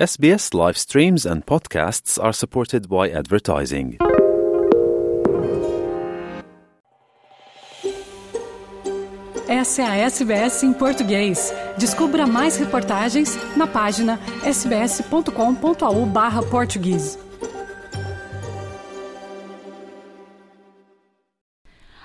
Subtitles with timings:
[0.00, 3.98] SBS live streams and podcasts are supported by advertising.
[9.46, 11.52] Essa é a SBS em português.
[11.76, 17.18] Descubra mais reportagens na página sbs.com.au barra português.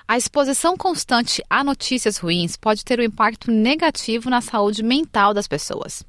[0.05, 5.48] A exposição constante a notícias ruins pode ter um impacto negativo na saúde mental das
[5.48, 6.04] pessoas.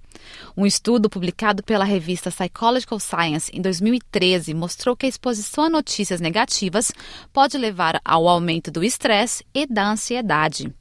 [0.57, 6.21] Um estudo publicado pela revista Psychological Science em 2013 mostrou que a exposição a notícias
[6.21, 6.93] negativas
[7.33, 10.73] pode levar ao aumento do estresse e da ansiedade.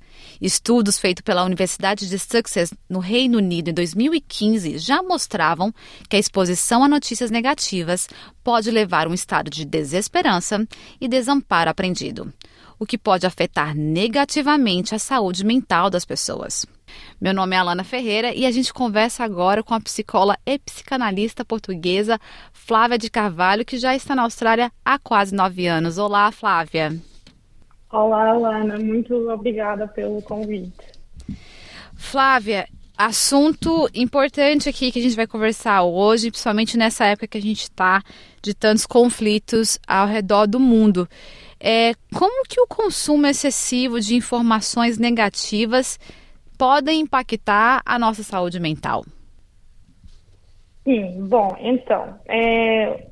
[0.41, 5.73] Estudos feitos pela Universidade de Sussex, no Reino Unido, em 2015, já mostravam
[6.09, 8.08] que a exposição a notícias negativas
[8.44, 10.67] pode levar a um estado de desesperança
[11.00, 12.34] e desamparo aprendido,
[12.80, 16.66] o que pode afetar negativamente a saúde mental das pessoas.
[17.20, 21.45] Meu nome é Alana Ferreira e a gente conversa agora com a psicóloga e psicanalista
[21.45, 22.20] portuguesa
[22.52, 25.97] Flávia de Carvalho, que já está na Austrália há quase nove anos.
[25.97, 26.95] Olá, Flávia.
[27.91, 28.78] Olá, Alana.
[28.78, 30.73] Muito obrigada pelo convite.
[31.95, 37.41] Flávia, assunto importante aqui que a gente vai conversar hoje, principalmente nessa época que a
[37.41, 38.02] gente está
[38.41, 41.08] de tantos conflitos ao redor do mundo.
[41.59, 46.00] É como que o consumo excessivo de informações negativas
[46.58, 49.03] podem impactar a nossa saúde mental?
[50.84, 53.08] Sim, bom, então, é,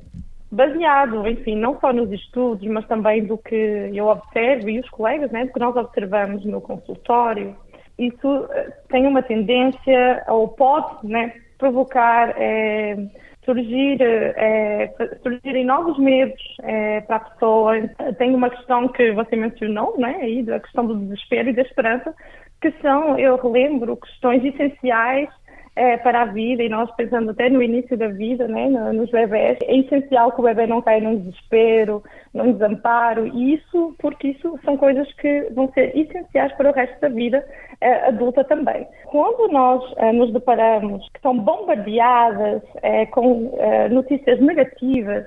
[0.50, 5.30] baseado, enfim, não só nos estudos, mas também do que eu observo e os colegas,
[5.32, 7.56] né, do que nós observamos no consultório,
[7.98, 12.96] isso eh, tem uma tendência, ou pode, né, provocar é,
[13.44, 14.92] surgir, é,
[15.22, 17.74] surgirem novos medos é, para a pessoa.
[18.18, 22.14] Tem uma questão que você mencionou, né, aí, da questão do desespero e da esperança,
[22.60, 25.28] que são, eu relembro, questões essenciais
[25.76, 29.58] é, para a vida e nós pensando até no início da vida, né, nos bebés,
[29.62, 32.02] é essencial que o bebê não caia num desespero,
[32.32, 37.00] num desamparo, e isso, porque isso são coisas que vão ser essenciais para o resto
[37.00, 37.44] da vida
[37.80, 38.86] é, adulta também.
[39.06, 42.62] Quando nós é, nos deparamos que são bombardeadas
[43.10, 43.52] com
[43.90, 45.26] notícias negativas,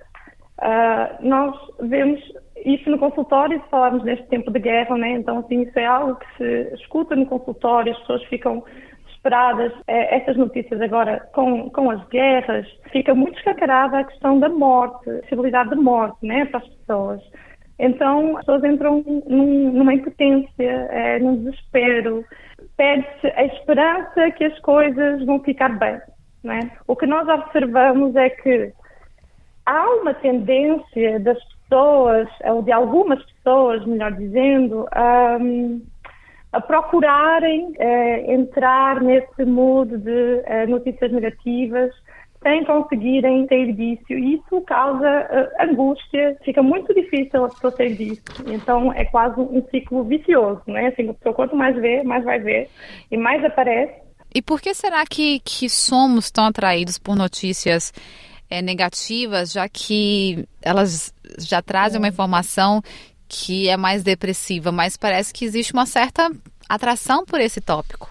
[0.59, 2.19] Uh, nós vemos
[2.65, 5.11] isso no consultório, se falarmos neste tempo de guerra, né?
[5.11, 8.63] então assim, isso é algo que se escuta no consultório, as pessoas ficam
[9.05, 9.71] desesperadas.
[9.87, 15.09] É, essas notícias agora, com, com as guerras, fica muito escancarada a questão da morte,
[15.09, 17.21] a possibilidade de morte né, para as pessoas.
[17.79, 22.25] Então, as pessoas entram num, numa impotência, é, num desespero,
[22.75, 25.99] perde-se a esperança que as coisas vão ficar bem.
[26.43, 26.71] Né?
[26.87, 28.73] O que nós observamos é que
[29.67, 35.37] há uma tendência das pessoas, ou de algumas pessoas, melhor dizendo, a,
[36.53, 41.93] a procurarem eh, entrar nesse mood de eh, notícias negativas
[42.41, 44.13] sem conseguirem sair disso.
[44.13, 48.23] E isso causa uh, angústia, fica muito difícil a pessoa sair disso.
[48.47, 50.87] Então é quase um ciclo vicioso, não é?
[50.87, 52.69] Assim, a pessoa quanto mais vê, mais vai ver
[53.11, 53.93] e mais aparece.
[54.33, 57.91] E por que será que, que somos tão atraídos por notícias
[58.49, 62.81] é, negativas, já que elas já trazem uma informação
[63.27, 66.31] que é mais depressiva, mas parece que existe uma certa
[66.69, 68.09] atração por esse tópico.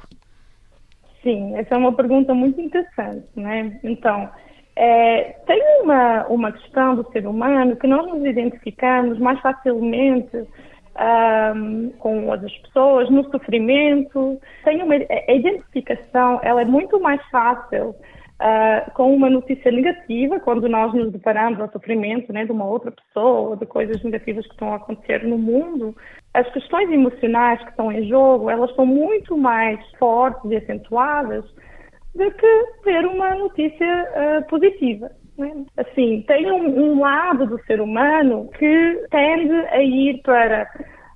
[1.22, 3.80] Sim, essa é uma pergunta muito interessante, né?
[3.82, 4.28] Então,
[4.76, 11.90] é, tem uma, uma questão do ser humano que nós nos identificamos mais facilmente um,
[11.98, 14.38] com as pessoas no sofrimento.
[14.64, 17.94] Tem uma, a identificação, ela é muito mais fácil
[18.40, 22.90] uh, com uma notícia negativa, quando nós nos deparamos ao sofrimento né, de uma outra
[22.90, 25.94] pessoa, de coisas negativas que estão a acontecer no mundo,
[26.34, 31.44] as questões emocionais que estão em jogo, elas são muito mais fortes e acentuadas
[32.14, 35.10] do que ter uma notícia uh, positiva.
[35.38, 35.64] Né?
[35.76, 40.66] Assim, tem um, um lado do ser humano que tende a ir para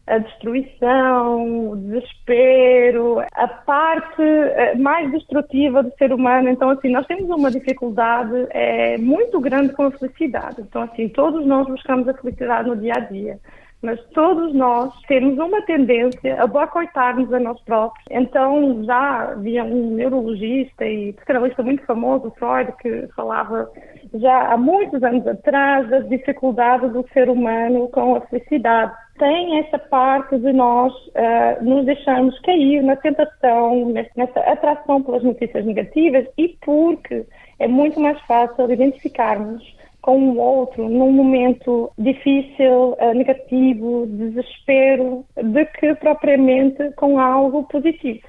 [0.06, 6.49] a destruição, o desespero, a parte eh, mais destrutiva do ser humano.
[6.49, 10.62] Então, assim, nós temos uma dificuldade é, muito grande com a felicidade.
[10.62, 13.38] Então, assim, todos nós buscamos a felicidade no dia a dia.
[13.82, 18.05] Mas todos nós temos uma tendência a boicotarmos a nós próprios.
[18.11, 23.70] Então, já havia um neurologista e psicanalista muito famoso, Freud, que falava
[24.14, 29.78] já há muitos anos atrás da dificuldade do ser humano com a felicidade tem essa
[29.78, 36.56] parte de nós uh, nos deixarmos cair na tentação, nessa atração pelas notícias negativas e
[36.64, 37.26] porque
[37.58, 39.62] é muito mais fácil identificarmos
[40.00, 48.26] com o outro num momento difícil, uh, negativo, desespero, do que propriamente com algo positivo.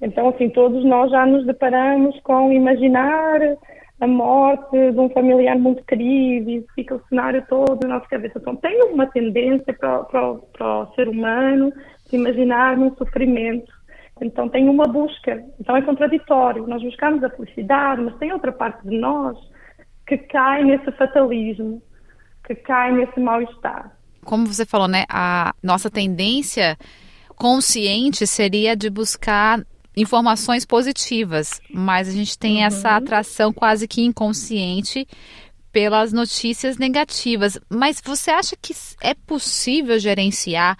[0.00, 3.38] Então, assim, todos nós já nos deparamos com imaginar
[4.00, 8.38] a morte de um familiar muito querido e fica o cenário todo na nossa cabeça.
[8.38, 11.70] Então, tem uma tendência para, para, para o ser humano
[12.06, 13.70] se imaginar num sofrimento.
[14.22, 15.44] Então, tem uma busca.
[15.60, 16.66] Então, é contraditório.
[16.66, 19.36] Nós buscamos a felicidade, mas tem outra parte de nós
[20.06, 21.82] que cai nesse fatalismo,
[22.46, 23.94] que cai nesse mal-estar.
[24.24, 25.04] Como você falou, né?
[25.10, 26.76] A nossa tendência
[27.36, 29.60] consciente seria de buscar
[29.96, 32.64] informações positivas, mas a gente tem uhum.
[32.64, 35.06] essa atração quase que inconsciente
[35.72, 37.58] pelas notícias negativas.
[37.68, 40.76] Mas você acha que é possível gerenciar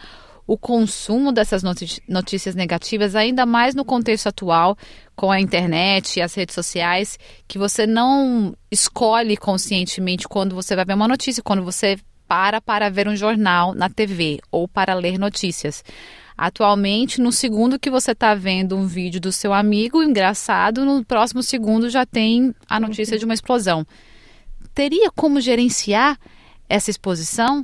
[0.47, 1.63] o consumo dessas
[2.09, 4.77] notícias negativas, ainda mais no contexto atual,
[5.15, 10.85] com a internet e as redes sociais, que você não escolhe conscientemente quando você vai
[10.85, 11.97] ver uma notícia, quando você
[12.27, 15.85] para para ver um jornal na TV ou para ler notícias.
[16.43, 21.43] Atualmente, no segundo que você está vendo um vídeo do seu amigo engraçado, no próximo
[21.43, 23.85] segundo já tem a notícia de uma explosão.
[24.75, 26.17] Teria como gerenciar
[26.67, 27.63] essa exposição?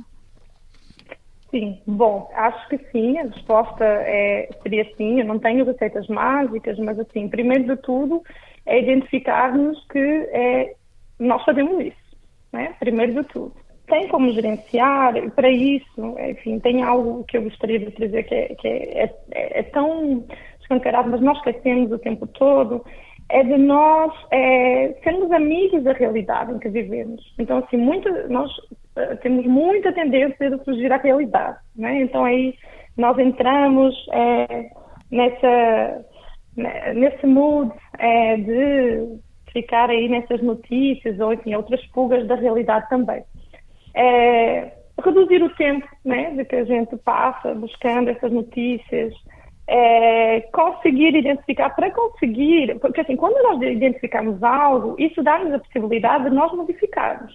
[1.49, 6.77] Sim, bom, acho que sim, a resposta é, seria sim, eu não tenho receitas mágicas,
[6.77, 8.21] mas assim, primeiro de tudo
[8.63, 10.75] é identificarmos que é,
[11.17, 12.17] nós sabemos isso,
[12.53, 12.75] né?
[12.79, 13.55] primeiro de tudo
[13.87, 18.55] tem como gerenciar, para isso, enfim, tem algo que eu gostaria de dizer que, é,
[18.55, 20.25] que é, é, é, tão
[20.59, 22.83] escancarado, mas nós esquecemos o tempo todo,
[23.29, 27.33] é de nós é, sermos amigos da realidade em que vivemos.
[27.39, 32.01] Então, assim, muito, nós uh, temos muita tendência de fugir à realidade, né?
[32.01, 32.55] Então, aí
[32.97, 34.69] nós entramos é,
[35.11, 36.05] nessa,
[36.93, 39.19] nesse mood é, de
[39.51, 43.23] ficar aí nessas notícias ou, enfim, outras fugas da realidade também
[43.97, 44.71] é,
[45.03, 49.13] reduzir o tempo né, de que a gente passa buscando essas notícias,
[49.67, 56.25] é, conseguir identificar, para conseguir, porque assim, quando nós identificamos algo, isso dá-nos a possibilidade
[56.25, 57.33] de nós modificarmos.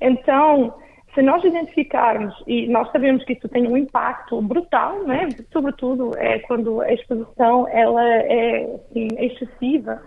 [0.00, 0.74] Então,
[1.14, 5.28] se nós identificarmos, e nós sabemos que isso tem um impacto brutal, né?
[5.52, 10.00] sobretudo é, quando a exposição ela é assim, excessiva,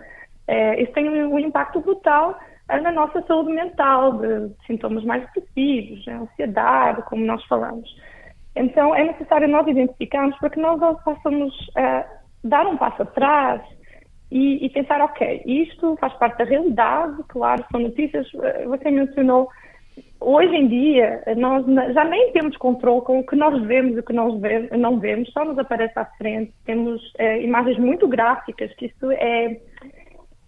[0.48, 2.36] é, isso tem um impacto brutal
[2.80, 7.88] na nossa saúde mental, de sintomas mais depressivos, ansiedade, como nós falamos.
[8.54, 12.04] Então, é necessário nós identificarmos para que nós possamos uh,
[12.44, 13.62] dar um passo atrás
[14.30, 19.48] e, e, pensar, ok, isto faz parte da realidade, claro, são notícias, uh, você mencionou,
[20.20, 24.02] hoje em dia nós já nem temos controle com o que nós vemos e o
[24.02, 24.34] que nós
[24.78, 29.58] não vemos, só nos aparece à frente, temos uh, imagens muito gráficas, que isso é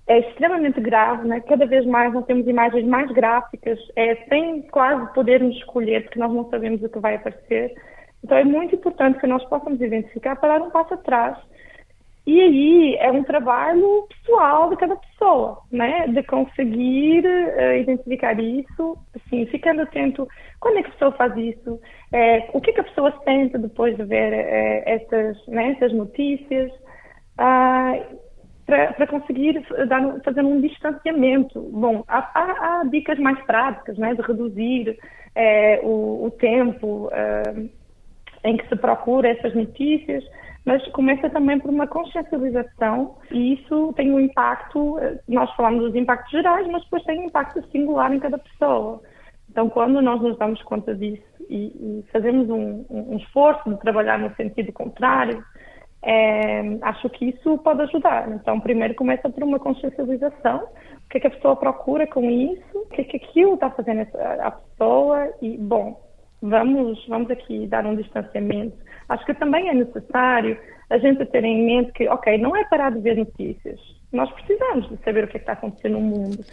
[0.06, 1.40] é extremamente grave, né?
[1.40, 6.32] cada vez mais nós temos imagens mais gráficas, é, sem quase podermos escolher, porque nós
[6.32, 7.74] não sabemos o que vai aparecer.
[8.22, 11.36] Então é muito importante que nós possamos identificar para dar um passo atrás.
[12.26, 16.06] E aí é um trabalho pessoal de cada pessoa, né?
[16.08, 20.26] De conseguir uh, identificar isso, assim, ficando atento
[20.58, 21.78] quando é que a pessoa faz isso,
[22.10, 25.92] é, o que, é que a pessoa sente depois de ver é, estas, né, estas
[25.92, 26.72] notícias.
[27.38, 28.24] Uh,
[28.66, 31.60] para, conseguir dar, fazer um distanciamento.
[31.72, 34.98] Bom, há, há, há dicas mais práticas, né, de reduzir
[35.34, 37.42] é, o, o, tempo é,
[38.44, 40.24] em que se procura essas notícias,
[40.64, 45.94] mas começa também por uma consciencialização e isso tem um impacto, eh, nós falamos dos
[45.94, 49.02] impactos gerais, mas depois tem um impacto singular em cada pessoa.
[49.50, 54.18] Então, quando nós nos damos conta disso e, e fazemos um, um esforço de trabalhar
[54.18, 55.44] no sentido contrário,
[56.04, 58.30] é, acho que isso pode ajudar.
[58.30, 62.62] Então, primeiro começa por uma consciencialização, o que é que a pessoa procura com isso,
[62.74, 64.06] o que é que aquilo está fazendo
[64.40, 65.98] a pessoa e, bom,
[66.42, 68.76] vamos, vamos aqui dar um distanciamento.
[69.08, 70.58] Acho que também é necessário
[70.90, 73.80] a gente ter em mente que, ok, não é parar de ver notícias.
[74.12, 76.44] Nós precisamos de saber o que é que está acontecendo no mundo.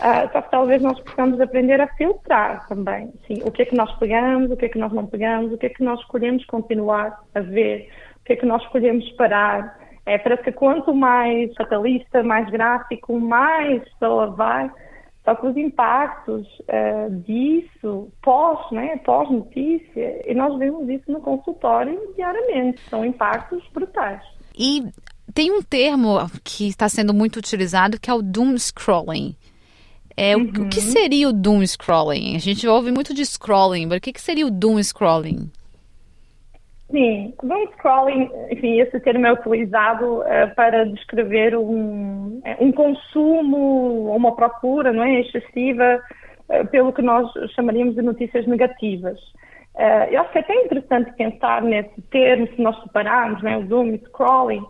[0.00, 3.12] Uh, só que talvez nós possamos aprender a filtrar também.
[3.26, 5.58] Sim, o que é que nós pegamos, o que é que nós não pegamos, o
[5.58, 7.88] que é que nós escolhemos continuar a ver
[8.28, 9.78] que é que nós escolhemos parar.
[10.06, 14.70] É, parece que quanto mais fatalista, mais gráfico, mais pessoa vai.
[15.24, 22.00] Só que os impactos uh, disso, pós, né, pós-notícia, e nós vemos isso no consultório
[22.16, 24.22] diariamente, são impactos brutais.
[24.56, 24.86] E
[25.34, 29.36] tem um termo que está sendo muito utilizado que é o doom scrolling.
[30.16, 30.44] É, uhum.
[30.44, 32.34] o, o, que seria o doom scrolling?
[32.34, 35.50] A gente ouve muito de scrolling, mas o que, que seria o doom scrolling?
[36.90, 44.10] Sim, doom scrolling, enfim, esse termo é utilizado uh, para descrever um, eh, um consumo,
[44.16, 46.00] uma procura, não é, excessiva
[46.48, 49.18] uh, pelo que nós chamaríamos de notícias negativas.
[49.74, 53.64] Uh, eu acho que é até interessante pensar nesse termo, se nós separarmos, né, o
[53.64, 54.64] doom scrolling.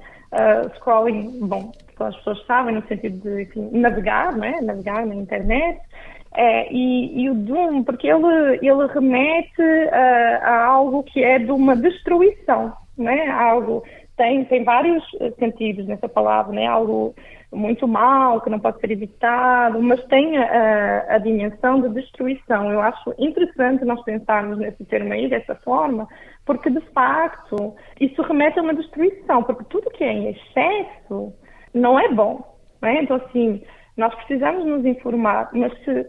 [0.74, 1.70] scrolling, bom,
[2.00, 4.60] as pessoas sabem, no sentido de enfim, navegar, não é?
[4.60, 5.78] navegar na internet.
[6.34, 11.50] É, e, e, o doom, porque ele, ele remete a, a, algo que é de
[11.50, 13.28] uma destruição, não é?
[13.28, 13.82] Algo,
[14.16, 15.02] tem, tem vários
[15.38, 16.66] sentidos nessa palavra, não é?
[16.66, 17.14] Algo
[17.52, 22.70] muito mal, que não pode ser evitado, mas tem a, a, dimensão de destruição.
[22.70, 26.06] Eu acho interessante nós pensarmos nesse termo aí dessa forma,
[26.44, 31.32] porque de facto isso remete a uma destruição, porque tudo que é em excesso
[31.72, 32.56] não é bom.
[32.82, 33.02] Não é?
[33.02, 33.62] Então, assim,
[33.96, 36.06] nós precisamos nos informar, mas se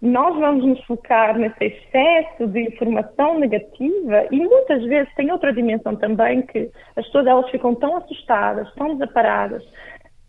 [0.00, 5.96] nós vamos nos focar nesse excesso de informação negativa e muitas vezes tem outra dimensão
[5.96, 9.64] também que as pessoas elas ficam tão assustadas, tão desaparadas,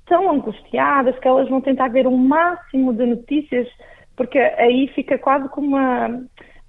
[0.08, 3.68] tão angustiadas que elas vão tentar ver o máximo de notícias
[4.16, 6.20] porque aí fica quase como uma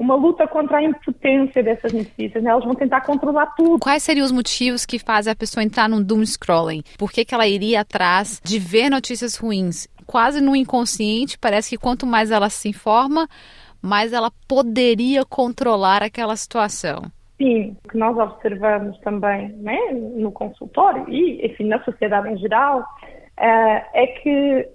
[0.00, 2.50] uma luta contra a impotência dessas notícias, né?
[2.50, 3.78] elas vão tentar controlar tudo.
[3.78, 6.82] Quais seriam os motivos que fazem a pessoa entrar num doom scrolling?
[6.98, 9.86] Por que, que ela iria atrás de ver notícias ruins?
[10.10, 13.28] Quase no inconsciente, parece que quanto mais ela se informa,
[13.80, 17.02] mais ela poderia controlar aquela situação.
[17.38, 22.80] Sim, o que nós observamos também né, no consultório e, enfim, na sociedade em geral,
[22.80, 24.68] uh, é que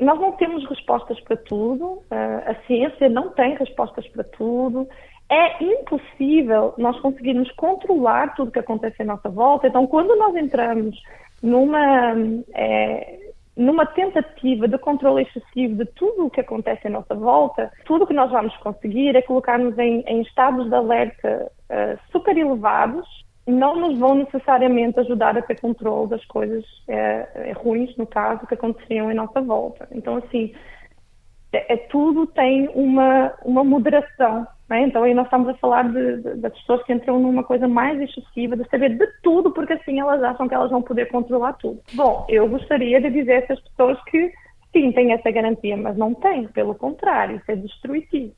[0.00, 4.88] nós não temos respostas para tudo, a ciência não tem respostas para tudo.
[5.30, 9.66] É impossível nós conseguirmos controlar tudo que acontece à nossa volta.
[9.66, 10.98] Então, quando nós entramos
[11.42, 12.14] numa,
[12.54, 13.23] é,
[13.56, 18.06] numa tentativa de controle excessivo de tudo o que acontece à nossa volta, tudo o
[18.06, 23.06] que nós vamos conseguir é colocar-nos em, em estados de alerta uh, super elevados
[23.46, 28.54] não nos vão necessariamente ajudar a ter controle das coisas é, ruins, no caso, que
[28.54, 29.86] aconteciam em nossa volta.
[29.92, 30.54] Então, assim,
[31.56, 34.46] é, é tudo tem uma, uma moderação.
[34.68, 34.82] Né?
[34.82, 38.00] Então, aí nós estamos a falar de, de, das pessoas que entram numa coisa mais
[38.00, 41.80] excessiva, de saber de tudo, porque assim elas acham que elas vão poder controlar tudo.
[41.92, 44.32] Bom, eu gostaria de dizer a essas pessoas que
[44.72, 48.32] sim, têm essa garantia, mas não têm, pelo contrário, isso é destrutivo.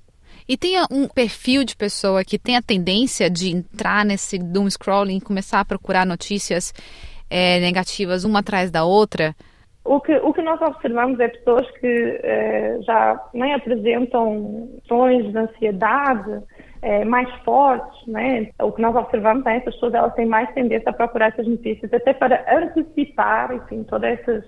[0.49, 5.21] E tem um perfil de pessoa que tem a tendência de entrar nesse doom scrolling
[5.21, 6.73] começar a procurar notícias
[7.31, 9.35] é, negativas uma atrás da outra?
[9.87, 15.38] O que, o que nós observamos é pessoas que é, já nem apresentam tons de
[15.38, 16.43] ansiedade
[16.83, 18.49] é, mais fortes, né?
[18.61, 21.47] O que nós observamos é que essas pessoas elas têm mais tendência a procurar essas
[21.47, 24.45] notícias até para antecipar, enfim, todas essas,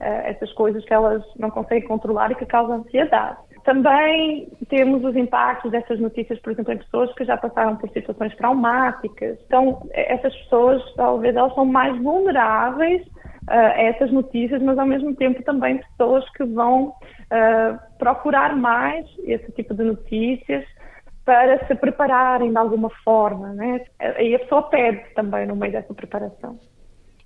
[0.00, 3.38] é, essas coisas que elas não conseguem controlar e que causam ansiedade.
[3.64, 8.34] Também temos os impactos dessas notícias, por exemplo, em pessoas que já passaram por situações
[8.36, 9.36] traumáticas.
[9.44, 13.02] Então, essas pessoas, talvez, elas são mais vulneráveis
[13.46, 19.50] a essas notícias, mas ao mesmo tempo também pessoas que vão uh, procurar mais esse
[19.52, 20.64] tipo de notícias
[21.24, 23.84] para se prepararem de alguma forma, né?
[24.20, 26.58] E a pessoa pede também no meio dessa preparação.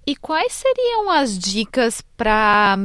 [0.06, 2.76] E quais seriam as dicas para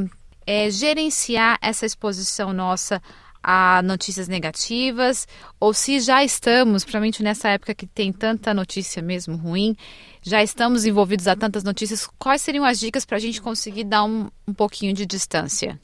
[0.46, 3.00] é, gerenciar essa exposição nossa
[3.48, 5.24] a notícias negativas,
[5.60, 9.76] ou se já estamos, principalmente nessa época que tem tanta notícia mesmo ruim,
[10.20, 14.02] já estamos envolvidos a tantas notícias, quais seriam as dicas para a gente conseguir dar
[14.02, 15.78] um, um pouquinho de distância?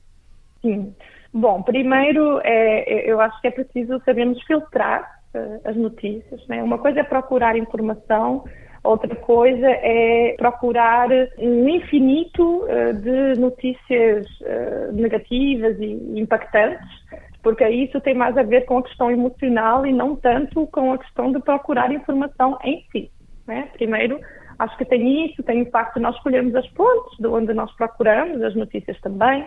[0.60, 0.92] Sim.
[1.32, 6.44] Bom, primeiro, é, eu acho que é preciso sabermos filtrar uh, as notícias.
[6.48, 6.60] Né?
[6.64, 8.44] Uma coisa é procurar informação,
[8.82, 16.90] outra coisa é procurar um infinito uh, de notícias uh, negativas e impactantes
[17.42, 20.98] porque isso tem mais a ver com a questão emocional e não tanto com a
[20.98, 23.10] questão de procurar informação em si.
[23.46, 23.68] Né?
[23.72, 24.20] Primeiro,
[24.58, 27.74] acho que tem isso, tem o facto de nós escolhermos as fontes de onde nós
[27.76, 29.44] procuramos, as notícias também.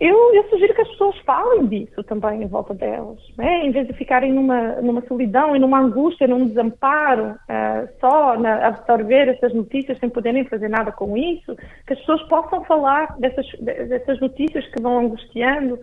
[0.00, 3.66] Eu, eu, sugiro que as pessoas falem disso também em volta delas, né?
[3.66, 8.66] em vez de ficarem numa, numa solidão e numa angústia, num desamparo, uh, só na,
[8.66, 11.54] absorver essas notícias sem poderem fazer nada com isso,
[11.86, 15.78] que as pessoas possam falar dessas, dessas notícias que vão angustiando,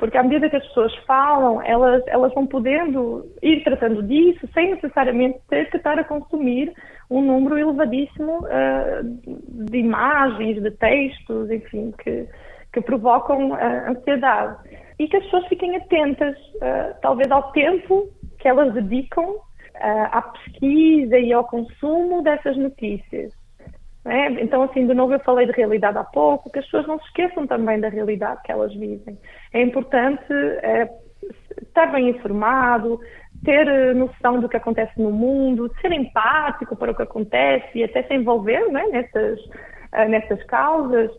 [0.00, 4.70] porque à medida que as pessoas falam, elas, elas vão podendo ir tratando disso sem
[4.70, 6.72] necessariamente ter que estar a consumir
[7.10, 12.26] um número elevadíssimo uh, de imagens, de textos, enfim, que,
[12.72, 14.56] que provocam uh, ansiedade.
[14.98, 19.36] E que as pessoas fiquem atentas, uh, talvez, ao tempo que elas dedicam
[20.12, 23.39] à pesquisa e ao consumo dessas notícias.
[24.04, 24.28] É?
[24.42, 27.06] Então, assim, de novo eu falei de realidade há pouco, que as pessoas não se
[27.06, 29.18] esqueçam também da realidade que elas vivem.
[29.52, 30.88] É importante é,
[31.62, 32.98] estar bem informado,
[33.44, 37.84] ter eh, noção do que acontece no mundo, ser empático para o que acontece e
[37.84, 41.10] até se envolver nessas, uh, nessas causas,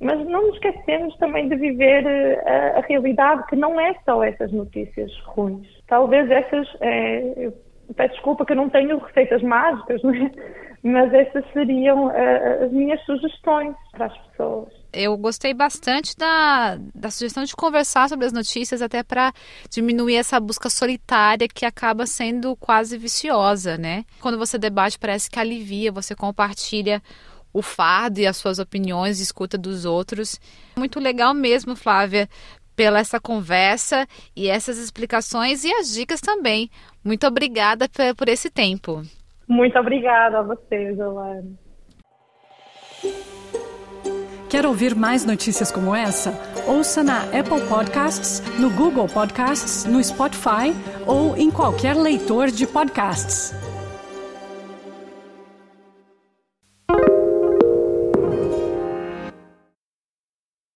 [0.00, 4.52] mas não nos esquecemos também de viver uh, a realidade, que não é só essas
[4.52, 5.66] notícias ruins.
[5.86, 7.50] Talvez essas, é,
[7.96, 10.30] peço desculpa que eu não tenho receitas mágicas, não é?
[10.82, 14.72] Mas essas seriam uh, as minhas sugestões para as pessoas.
[14.92, 19.32] Eu gostei bastante da, da sugestão de conversar sobre as notícias, até para
[19.70, 24.04] diminuir essa busca solitária que acaba sendo quase viciosa, né?
[24.20, 27.00] Quando você debate, parece que alivia, você compartilha
[27.52, 30.40] o fardo e as suas opiniões, escuta dos outros.
[30.76, 32.28] Muito legal mesmo, Flávia,
[32.74, 36.70] pela essa conversa e essas explicações e as dicas também.
[37.04, 39.02] Muito obrigada por esse tempo.
[39.50, 41.58] Muito obrigada a você, Giovanni.
[44.48, 46.32] Quer ouvir mais notícias como essa?
[46.68, 50.72] Ouça na Apple Podcasts, no Google Podcasts, no Spotify
[51.04, 53.52] ou em qualquer leitor de podcasts.